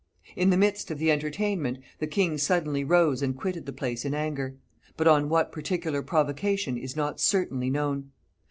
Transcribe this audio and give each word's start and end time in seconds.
In 0.35 0.49
the 0.49 0.57
midst 0.57 0.89
of 0.89 0.97
the 0.97 1.11
entertainment, 1.11 1.77
the 1.99 2.07
king 2.07 2.39
suddenly 2.39 2.83
rose 2.83 3.21
and 3.21 3.37
quitted 3.37 3.67
the 3.67 3.71
place 3.71 4.03
in 4.03 4.15
anger; 4.15 4.57
but 4.97 5.07
on 5.07 5.29
what 5.29 5.51
particular 5.51 6.01
provocation 6.01 6.75
is 6.75 6.95
not 6.95 7.19
certainly 7.19 7.69
known. 7.69 8.09